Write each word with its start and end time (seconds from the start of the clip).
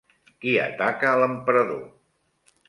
Qui 0.45 0.53
ataca 0.63 1.11
a 1.11 1.19
l'emperador? 1.25 1.85